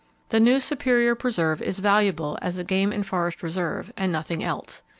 The 0.29 0.39
new 0.39 0.59
Superior 0.59 1.13
Preserve 1.13 1.61
is 1.61 1.77
valuable 1.77 2.39
as 2.41 2.57
a 2.57 2.63
game 2.63 2.91
and 2.91 3.05
forest 3.05 3.43
reserve, 3.43 3.93
and 3.95 4.11
nothing 4.11 4.43
else. 4.43 4.81